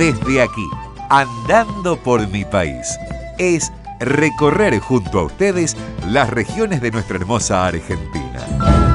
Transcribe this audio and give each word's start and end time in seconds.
desde 0.00 0.40
aquí, 0.40 0.66
andando 1.10 1.94
por 1.98 2.26
mi 2.28 2.46
país, 2.46 2.98
es 3.36 3.70
recorrer 3.98 4.78
junto 4.78 5.18
a 5.18 5.24
ustedes 5.24 5.76
las 6.06 6.30
regiones 6.30 6.80
de 6.80 6.90
nuestra 6.90 7.16
hermosa 7.16 7.66
Argentina. 7.66 8.89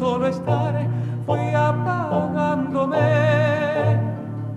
Solo 0.00 0.28
estar 0.28 0.74
fui 1.26 1.52
apagándome 1.54 2.96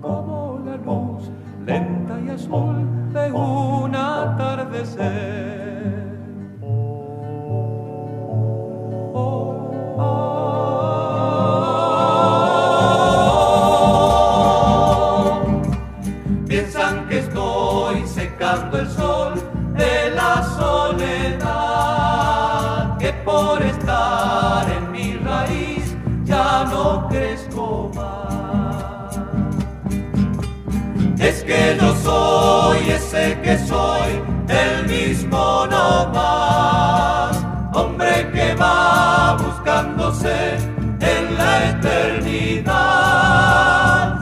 como 0.00 0.58
la 0.64 0.76
luz 0.78 1.30
lenta 1.66 2.18
y 2.26 2.30
azul 2.30 2.76
de 3.12 3.30
un 3.30 3.94
atardecer. 3.94 5.04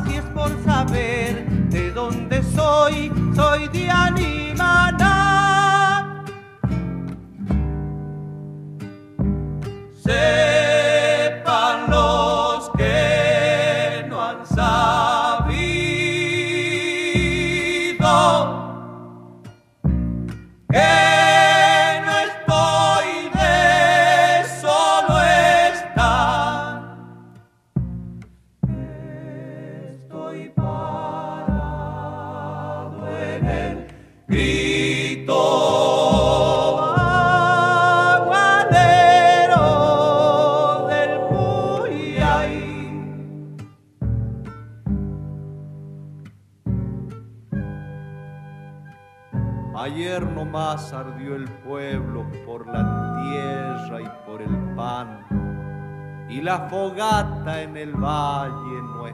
Si 0.06 0.16
es 0.16 0.24
por 0.34 0.50
saber 0.64 1.44
de 1.68 1.90
dónde 1.90 2.42
soy, 2.42 3.12
soy 3.36 3.68
de. 3.68 4.51
Nomás 50.02 50.92
ardió 50.92 51.36
el 51.36 51.44
pueblo 51.44 52.26
por 52.44 52.66
la 52.66 53.14
tierra 53.22 54.00
y 54.00 54.26
por 54.26 54.42
el 54.42 54.74
pan, 54.74 55.24
y 56.28 56.40
la 56.40 56.68
fogata 56.68 57.62
en 57.62 57.76
el 57.76 57.94
valle 57.94 58.82
no 58.82 59.06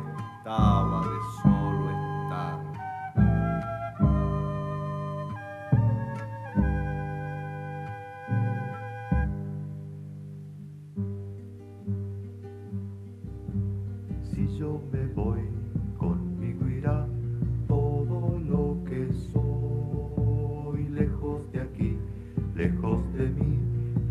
lejos 22.59 23.01
de 23.15 23.27
mí, 23.39 23.57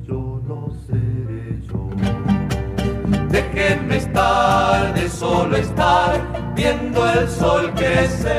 yo 0.07 0.41
no 0.47 0.71
seré 0.87 1.59
yo. 1.67 1.89
Déjenme 3.29 3.97
estar 3.97 4.93
de 4.93 5.09
solo 5.09 5.57
estar 5.57 6.53
viendo 6.55 7.05
el 7.09 7.27
sol 7.27 7.73
crecer. 7.75 8.37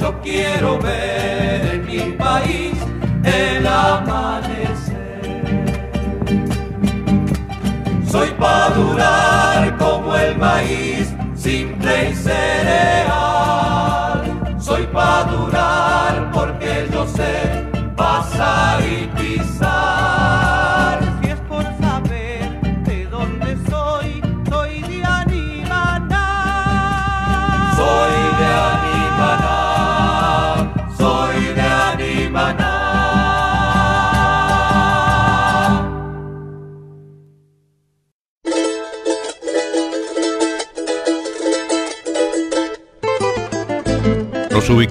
Yo 0.00 0.20
quiero 0.22 0.78
ver 0.78 1.74
en 1.74 1.86
mi 1.86 2.12
país 2.12 2.74
el 3.24 3.66
amanecer. 3.66 5.22
Soy 8.06 8.30
pa' 8.38 8.70
durar 8.76 9.76
como 9.76 10.14
el 10.14 10.38
maíz, 10.38 11.12
simple 11.34 12.10
y 12.10 12.14
cereal. 12.14 13.11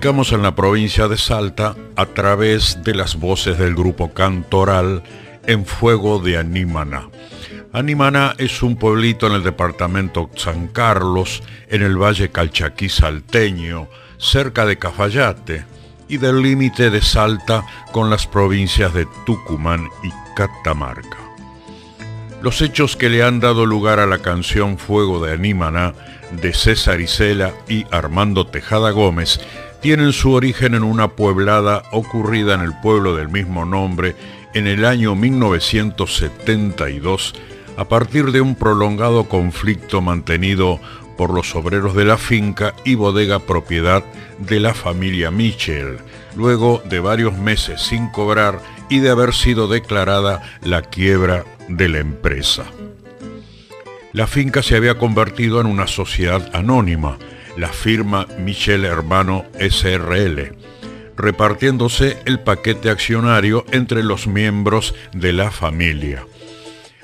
Nos 0.01 0.05
ubicamos 0.07 0.31
en 0.31 0.41
la 0.41 0.55
provincia 0.55 1.07
de 1.07 1.15
Salta 1.15 1.75
a 1.95 2.07
través 2.07 2.83
de 2.83 2.95
las 2.95 3.17
voces 3.17 3.59
del 3.59 3.75
grupo 3.75 4.11
cantoral 4.11 5.03
En 5.45 5.63
Fuego 5.63 6.17
de 6.17 6.39
Anímana. 6.39 7.07
Anímana 7.71 8.33
es 8.39 8.63
un 8.63 8.77
pueblito 8.77 9.27
en 9.27 9.33
el 9.33 9.43
departamento 9.43 10.31
San 10.35 10.69
Carlos, 10.69 11.43
en 11.69 11.83
el 11.83 12.01
Valle 12.01 12.31
Calchaquí 12.31 12.89
salteño, 12.89 13.89
cerca 14.17 14.65
de 14.65 14.79
Cafayate 14.79 15.65
y 16.07 16.17
del 16.17 16.41
límite 16.41 16.89
de 16.89 17.03
Salta 17.03 17.63
con 17.91 18.09
las 18.09 18.25
provincias 18.25 18.95
de 18.95 19.05
Tucumán 19.27 19.87
y 20.01 20.09
Catamarca. 20.35 21.19
Los 22.41 22.63
hechos 22.63 22.97
que 22.97 23.11
le 23.11 23.21
han 23.21 23.39
dado 23.39 23.67
lugar 23.67 23.99
a 23.99 24.07
la 24.07 24.17
canción 24.17 24.79
Fuego 24.79 25.23
de 25.23 25.33
Anímana 25.33 25.93
de 26.31 26.55
César 26.55 27.01
Isela 27.01 27.53
y 27.67 27.85
Armando 27.91 28.47
Tejada 28.47 28.89
Gómez 28.89 29.39
tienen 29.81 30.13
su 30.13 30.33
origen 30.33 30.75
en 30.75 30.83
una 30.83 31.07
pueblada 31.09 31.81
ocurrida 31.91 32.53
en 32.53 32.61
el 32.61 32.79
pueblo 32.81 33.15
del 33.15 33.29
mismo 33.29 33.65
nombre 33.65 34.15
en 34.53 34.67
el 34.67 34.85
año 34.85 35.15
1972 35.15 37.33
a 37.77 37.85
partir 37.85 38.31
de 38.31 38.41
un 38.41 38.55
prolongado 38.55 39.25
conflicto 39.25 40.01
mantenido 40.01 40.79
por 41.17 41.33
los 41.33 41.55
obreros 41.55 41.95
de 41.95 42.05
la 42.05 42.17
finca 42.17 42.73
y 42.83 42.95
bodega 42.95 43.39
propiedad 43.39 44.03
de 44.39 44.59
la 44.59 44.73
familia 44.73 45.31
Michel, 45.31 45.97
luego 46.35 46.81
de 46.85 46.99
varios 46.99 47.37
meses 47.37 47.81
sin 47.81 48.09
cobrar 48.09 48.59
y 48.89 48.99
de 48.99 49.09
haber 49.09 49.33
sido 49.33 49.67
declarada 49.67 50.41
la 50.63 50.81
quiebra 50.81 51.45
de 51.67 51.89
la 51.89 51.99
empresa. 51.99 52.65
La 54.13 54.27
finca 54.27 54.61
se 54.61 54.75
había 54.75 54.97
convertido 54.97 55.61
en 55.61 55.67
una 55.67 55.87
sociedad 55.87 56.49
anónima, 56.53 57.17
la 57.57 57.69
firma 57.69 58.27
Michel 58.39 58.85
Hermano 58.85 59.45
SRL, 59.59 60.55
repartiéndose 61.17 62.17
el 62.25 62.39
paquete 62.39 62.89
accionario 62.89 63.65
entre 63.71 64.03
los 64.03 64.27
miembros 64.27 64.95
de 65.13 65.33
la 65.33 65.51
familia. 65.51 66.25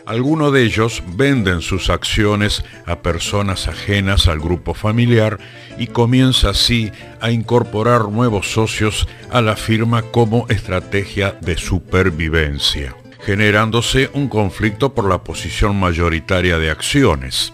Algunos 0.08 0.54
de 0.54 0.64
ellos 0.64 1.04
venden 1.06 1.62
sus 1.62 1.90
acciones 1.90 2.64
a 2.86 3.02
personas 3.02 3.68
ajenas 3.68 4.30
al 4.30 4.40
grupo 4.40 4.74
familiar 4.74 5.38
y 5.78 5.88
comienza 5.88 6.52
así 6.52 6.94
a 7.20 7.30
incorporar 7.30 8.08
nuevos 8.08 8.54
socios 8.54 9.06
a 9.30 9.42
la 9.42 9.58
firma 9.58 10.04
como 10.04 10.46
estrategia 10.48 11.38
de 11.42 11.58
supervivencia. 11.58 12.96
generándose 13.26 14.10
un 14.14 14.30
conflicto 14.30 14.94
por 14.94 15.10
la 15.10 15.22
posición 15.26 15.78
mayoritaria 15.78 16.60
de 16.60 16.70
acciones. 16.70 17.52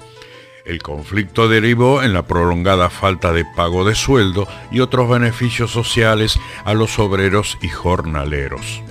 El 0.65 0.81
conflicto 0.81 1.49
derivó 1.49 2.03
en 2.03 2.13
la 2.13 2.23
prolongada 2.23 2.89
falta 2.89 3.33
de 3.33 3.43
pago 3.43 3.83
de 3.83 3.95
sueldo 3.95 4.47
y 4.71 4.79
otros 4.79 5.09
beneficios 5.09 5.71
sociales 5.71 6.39
a 6.63 6.73
los 6.73 6.99
obreros 6.99 7.57
y 7.61 7.67
jornaleros. 7.67 8.81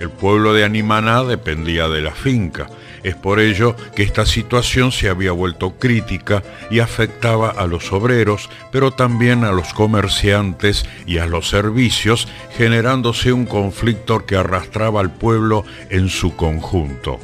El 0.00 0.08
pueblo 0.08 0.54
de 0.54 0.64
Animaná 0.64 1.22
dependía 1.22 1.88
de 1.88 2.00
la 2.00 2.12
finca. 2.12 2.68
Es 3.02 3.14
por 3.14 3.40
ello 3.40 3.76
que 3.94 4.02
esta 4.02 4.24
situación 4.24 4.90
se 4.90 5.10
había 5.10 5.32
vuelto 5.32 5.78
crítica 5.78 6.42
y 6.70 6.80
afectaba 6.80 7.50
a 7.50 7.66
los 7.66 7.92
obreros, 7.92 8.48
pero 8.70 8.92
también 8.92 9.44
a 9.44 9.52
los 9.52 9.74
comerciantes 9.74 10.86
y 11.06 11.18
a 11.18 11.26
los 11.26 11.48
servicios, 11.48 12.26
generándose 12.56 13.32
un 13.32 13.44
conflicto 13.44 14.24
que 14.24 14.36
arrastraba 14.36 15.00
al 15.00 15.12
pueblo 15.12 15.64
en 15.90 16.08
su 16.08 16.36
conjunto. 16.36 17.20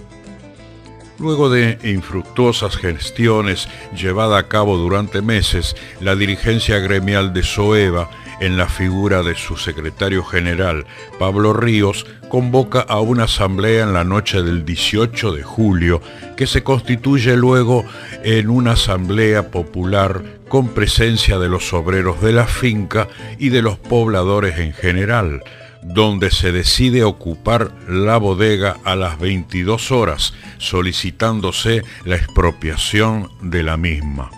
Luego 1.18 1.50
de 1.50 1.78
infructuosas 1.82 2.76
gestiones 2.76 3.68
llevadas 3.92 4.44
a 4.44 4.48
cabo 4.48 4.76
durante 4.76 5.20
meses, 5.20 5.74
la 6.00 6.14
dirigencia 6.14 6.78
gremial 6.78 7.32
de 7.32 7.42
Soeva, 7.42 8.08
en 8.40 8.56
la 8.56 8.68
figura 8.68 9.24
de 9.24 9.34
su 9.34 9.56
secretario 9.56 10.22
general, 10.22 10.86
Pablo 11.18 11.52
Ríos, 11.52 12.06
convoca 12.28 12.80
a 12.80 13.00
una 13.00 13.24
asamblea 13.24 13.82
en 13.82 13.92
la 13.92 14.04
noche 14.04 14.42
del 14.42 14.64
18 14.64 15.32
de 15.32 15.42
julio, 15.42 16.00
que 16.36 16.46
se 16.46 16.62
constituye 16.62 17.36
luego 17.36 17.84
en 18.22 18.48
una 18.48 18.72
asamblea 18.72 19.50
popular 19.50 20.22
con 20.48 20.68
presencia 20.68 21.40
de 21.40 21.48
los 21.48 21.72
obreros 21.72 22.22
de 22.22 22.32
la 22.32 22.46
finca 22.46 23.08
y 23.40 23.48
de 23.48 23.62
los 23.62 23.76
pobladores 23.76 24.58
en 24.58 24.72
general, 24.72 25.42
donde 25.82 26.30
se 26.30 26.52
decide 26.52 27.04
ocupar 27.04 27.72
la 27.88 28.18
bodega 28.18 28.76
a 28.84 28.96
las 28.96 29.18
22 29.18 29.92
horas, 29.92 30.34
solicitándose 30.58 31.82
la 32.04 32.16
expropiación 32.16 33.30
de 33.40 33.62
la 33.62 33.76
misma. 33.76 34.30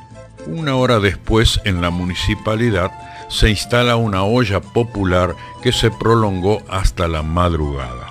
Una 0.46 0.76
hora 0.76 1.00
después, 1.00 1.60
en 1.64 1.81
la 1.81 1.88
municipalidad, 1.90 2.92
se 3.28 3.50
instala 3.50 3.96
una 3.96 4.22
olla 4.25 4.60
popular 4.60 5.34
que 5.62 5.72
se 5.72 5.90
prolongó 5.90 6.62
hasta 6.69 7.08
la 7.08 7.22
madrugada. 7.22 8.10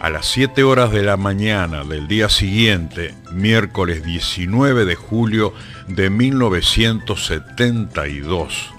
A 0.00 0.10
las 0.10 0.26
7 0.26 0.62
horas 0.64 0.90
de 0.90 1.02
la 1.02 1.16
mañana 1.16 1.84
del 1.84 2.08
día 2.08 2.28
siguiente, 2.28 3.14
miércoles 3.32 4.04
19 4.04 4.84
de 4.84 4.96
julio 4.96 5.54
de 5.86 6.10
1972, 6.10 8.72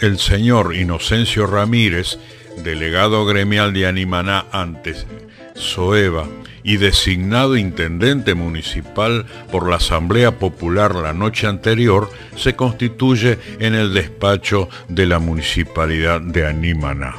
el 0.00 0.18
señor 0.18 0.76
Inocencio 0.76 1.46
Ramírez 1.46 2.18
delegado 2.58 3.24
gremial 3.24 3.72
de 3.72 3.86
Animaná 3.86 4.46
antes 4.52 5.06
Soeva 5.54 6.26
y 6.62 6.76
designado 6.76 7.56
intendente 7.56 8.34
municipal 8.34 9.26
por 9.50 9.68
la 9.68 9.76
Asamblea 9.76 10.38
Popular 10.38 10.94
la 10.94 11.12
noche 11.12 11.46
anterior, 11.46 12.10
se 12.36 12.54
constituye 12.54 13.38
en 13.58 13.74
el 13.74 13.92
despacho 13.92 14.68
de 14.88 15.06
la 15.06 15.18
Municipalidad 15.18 16.20
de 16.20 16.46
Animaná. 16.46 17.14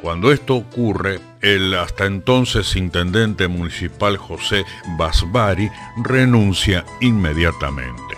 Cuando 0.00 0.30
esto 0.30 0.54
ocurre, 0.54 1.18
el 1.40 1.74
hasta 1.74 2.06
entonces 2.06 2.76
intendente 2.76 3.48
municipal 3.48 4.16
José 4.16 4.64
Basbari 4.96 5.70
renuncia 6.02 6.84
inmediatamente. 7.00 8.16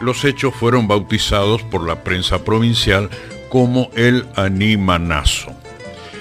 Los 0.00 0.24
hechos 0.24 0.54
fueron 0.54 0.86
bautizados 0.86 1.62
por 1.64 1.86
la 1.86 2.02
prensa 2.04 2.44
provincial 2.44 3.10
como 3.50 3.90
el 3.94 4.26
Animanazo. 4.36 5.54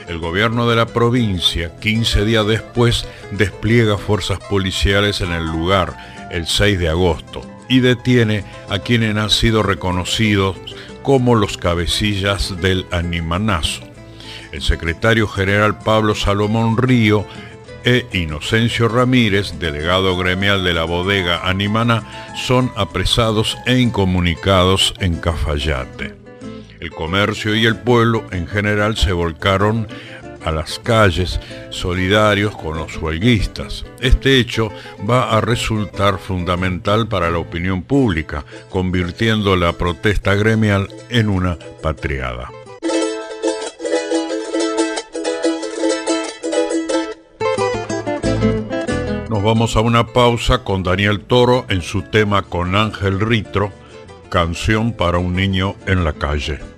El 0.07 0.19
gobierno 0.19 0.69
de 0.69 0.75
la 0.77 0.86
provincia, 0.86 1.75
15 1.80 2.24
días 2.24 2.48
después, 2.48 3.06
despliega 3.31 3.98
fuerzas 3.98 4.39
policiales 4.39 5.19
en 5.21 5.33
el 5.33 5.45
lugar 5.45 5.98
el 6.31 6.48
6 6.48 6.80
de 6.80 6.89
agosto 6.89 7.42
y 7.68 7.81
detiene 7.81 8.45
a 8.69 8.80
quienes 8.80 9.15
han 9.18 9.30
sido 9.30 9.63
reconocidos 9.63 10.56
como 11.04 11.36
los 11.36 11.57
cabecillas 11.57 12.59
del 12.62 12.86
animanazo. 12.92 13.81
El 14.51 14.62
secretario 14.62 15.27
general 15.27 15.77
Pablo 15.80 16.15
Salomón 16.15 16.77
Río 16.77 17.25
e 17.83 18.06
Inocencio 18.13 18.88
Ramírez, 18.88 19.60
delegado 19.60 20.18
gremial 20.18 20.63
de 20.63 20.74
la 20.74 20.83
bodega 20.86 21.48
Animana, 21.48 22.36
son 22.36 22.71
apresados 22.75 23.57
e 23.65 23.77
incomunicados 23.80 24.94
en 25.00 25.15
Cafayate. 25.18 26.26
El 26.88 26.94
comercio 26.94 27.54
y 27.54 27.66
el 27.66 27.75
pueblo 27.75 28.24
en 28.31 28.48
general 28.48 28.95
se 28.95 29.12
volcaron 29.12 29.89
a 30.45 30.51
las 30.51 30.80
calles 30.80 31.38
solidarios 31.69 32.56
con 32.56 32.78
los 32.78 32.95
huelguistas. 32.95 33.84
Este 34.00 34.39
hecho 34.39 34.72
va 35.07 35.36
a 35.36 35.42
resultar 35.42 36.18
fundamental 36.18 37.10
para 37.10 37.30
la 37.30 37.39
opinión 37.39 37.84
pública, 37.84 38.45
convirtiendo 38.69 39.57
la 39.57 39.74
protesta 39.74 40.34
gremial 40.36 40.88
en 41.10 41.28
una 41.28 41.57
patriada. 41.84 42.50
Nos 49.30 49.44
vamos 49.44 49.75
a 49.75 49.81
una 49.81 50.07
pausa 50.07 50.63
con 50.63 50.84
Daniel 50.84 51.19
Toro 51.19 51.66
en 51.68 51.81
su 51.81 52.04
tema 52.04 52.44
con 52.44 52.78
Ángel 52.78 53.19
Ritro, 53.19 53.74
Canción 54.30 54.94
para 54.94 55.18
un 55.18 55.36
niño 55.36 55.75
en 55.86 56.06
la 56.06 56.13
calle. 56.13 56.76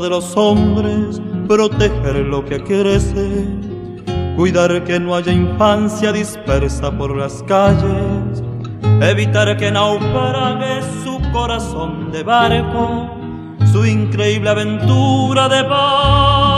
De 0.00 0.10
los 0.10 0.36
hombres, 0.36 1.20
proteger 1.48 2.16
lo 2.16 2.44
que 2.44 2.62
crece, 2.62 3.46
cuidar 4.36 4.84
que 4.84 5.00
no 5.00 5.16
haya 5.16 5.32
infancia 5.32 6.12
dispersa 6.12 6.96
por 6.96 7.16
las 7.16 7.42
calles, 7.44 8.42
evitar 9.00 9.56
que 9.56 9.70
naufrague 9.72 10.82
su 11.02 11.18
corazón 11.32 12.12
de 12.12 12.22
barco, 12.22 13.10
su 13.72 13.84
increíble 13.86 14.50
aventura 14.50 15.48
de 15.48 15.64
pan 15.64 16.57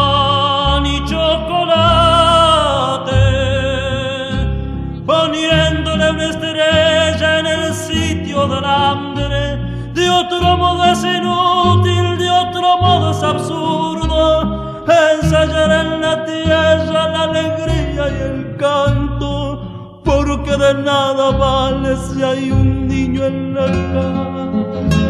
poniéndole 5.31 6.11
una 6.11 6.25
estrella 6.25 7.39
en 7.39 7.47
el 7.47 7.73
sitio 7.73 8.49
del 8.49 8.65
hambre, 8.65 9.59
de 9.95 10.11
otro 10.11 10.57
modo 10.57 10.85
es 10.87 11.05
inútil 11.05 12.19
otro 12.31 12.79
modo 12.79 13.11
es 13.11 13.23
absurdo 13.23 14.83
ensayar 15.13 15.71
en 15.71 16.01
la 16.01 16.25
tierra 16.25 17.09
la 17.09 17.23
alegría 17.25 18.09
y 18.09 18.23
el 18.23 18.57
canto, 18.57 20.01
porque 20.05 20.57
de 20.57 20.75
nada 20.83 21.31
vale 21.31 21.97
si 21.97 22.23
hay 22.23 22.51
un 22.51 22.89
niño 22.89 23.25
en 23.25 23.55
la 23.55 23.67
calle. 23.67 25.01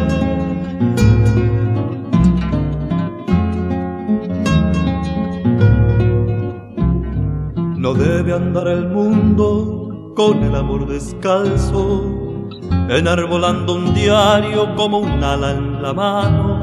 No 7.77 7.95
debe 7.95 8.35
andar 8.35 8.69
el 8.69 8.89
mundo 8.89 9.80
con 10.21 10.43
el 10.43 10.55
amor 10.55 10.87
descalzo, 10.87 12.05
enarbolando 12.91 13.75
un 13.75 13.95
diario 13.95 14.77
como 14.77 14.99
un 14.99 15.25
ala 15.25 15.53
en 15.53 15.81
la 15.81 15.95
mano 15.95 16.63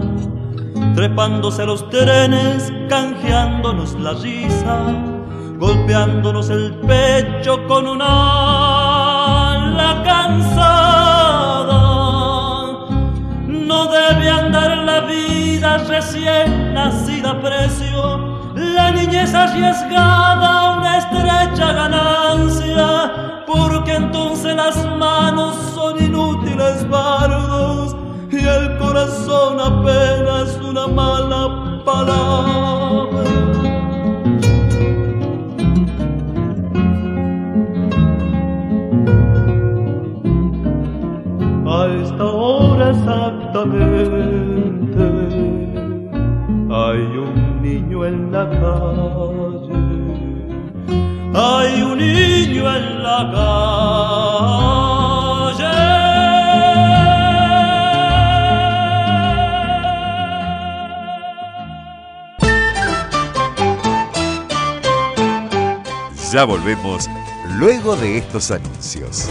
trepándose 0.94 1.66
los 1.66 1.90
trenes, 1.90 2.72
canjeándonos 2.88 3.96
la 4.00 4.14
risa, 4.14 4.78
golpeándonos 5.58 6.52
el 6.52 6.76
pecho 6.92 7.66
con 7.68 7.88
una 7.88 8.06
ala 9.54 10.04
cansada. 10.04 11.82
No 13.48 13.88
debe 13.88 14.30
andar 14.30 14.78
la 14.78 15.02
vida 15.02 15.80
recién 15.80 16.76
nacida 16.76 17.42
precio 17.42 18.38
la 18.58 18.92
niñez 18.92 19.34
arriesgada, 19.34 20.78
una 20.78 20.98
estrecha 20.98 21.74
ganancia, 21.74 23.26
porque 23.48 23.96
entonces 23.96 24.56
las 24.56 24.86
manos 24.98 25.56
son 25.74 26.00
inútiles 26.04 26.88
bardos 26.89 27.96
y 28.30 28.46
el 28.46 28.77
corazón 28.77 29.58
apenas 29.60 30.60
una 30.62 30.86
mala 30.88 31.82
palabra. 31.86 33.24
A 41.66 41.88
esta 42.04 42.25
hora 42.25 42.89
exactamente 42.89 45.06
hay 46.70 47.01
un 47.25 47.62
niño 47.62 48.06
en 48.06 48.32
la 48.32 48.50
calle, 48.50 49.74
hay 51.34 51.82
un 51.82 51.98
niño 51.98 52.37
Ya 66.38 66.45
volvemos 66.45 67.09
luego 67.57 67.95
de 67.95 68.19
estos 68.19 68.51
anuncios. 68.51 69.27